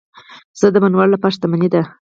پسه 0.53 0.67
د 0.73 0.75
بڼوال 0.83 1.09
لپاره 1.11 1.33
شتمني 1.35 1.69
ده. 1.73 1.81